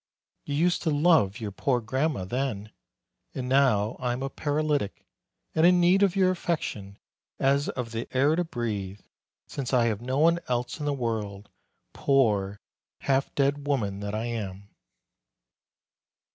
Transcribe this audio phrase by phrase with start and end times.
[0.45, 2.71] You used to love your poor grandma then.
[3.35, 5.05] And now I am a paralytic,
[5.53, 6.97] and in need of your affection
[7.37, 9.01] as of the air to breathe,
[9.45, 11.49] since I have no one else in the world,
[11.93, 12.59] poor,
[13.01, 14.69] half dead woman that I am."